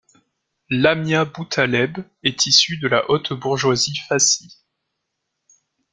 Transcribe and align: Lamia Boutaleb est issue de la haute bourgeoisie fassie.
Lamia 0.71 1.25
Boutaleb 1.25 1.99
est 2.23 2.47
issue 2.47 2.77
de 2.79 2.87
la 2.87 3.07
haute 3.11 3.33
bourgeoisie 3.33 3.97
fassie. 4.09 4.57